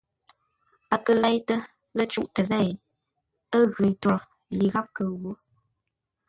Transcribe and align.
Ə́ 0.93 0.99
kə́ 1.05 1.15
leitə́ 1.23 1.59
lə́ 1.95 2.05
cûʼtə 2.11 2.41
zêi 2.49 2.71
ə́ 3.57 3.61
ńgʉ́ 3.67 3.85
ntwor 3.91 4.19
yi 4.57 4.65
gháp 4.73 4.87
kə 4.95 5.03
ghwo. 5.19 5.31